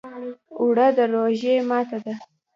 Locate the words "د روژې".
0.97-1.55